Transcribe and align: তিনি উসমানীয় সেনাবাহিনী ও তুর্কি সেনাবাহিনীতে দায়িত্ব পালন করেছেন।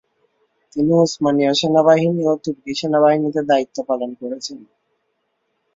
তিনি 0.73 0.91
উসমানীয় 0.99 1.51
সেনাবাহিনী 1.53 2.21
ও 2.25 2.33
তুর্কি 2.43 2.71
সেনাবাহিনীতে 2.79 3.41
দায়িত্ব 3.49 3.77
পালন 3.89 4.09
করেছেন। 4.21 4.59